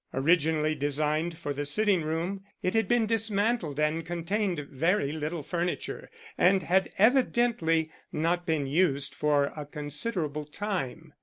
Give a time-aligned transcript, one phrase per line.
[0.15, 6.09] Originally designed for the sitting room, it had been dismantled and contained very little furniture,
[6.39, 11.13] and had evidently not been used for a considerable time.